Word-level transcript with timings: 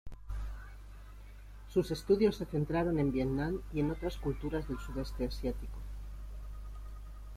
Sus 1.67 1.91
estudios 1.91 2.35
se 2.35 2.47
centraron 2.47 2.97
en 2.97 3.11
Vietnam 3.11 3.61
y 3.71 3.81
en 3.81 3.91
otras 3.91 4.17
culturas 4.17 4.67
del 4.67 4.79
Sudeste 4.79 5.25
Asiático. 5.25 5.77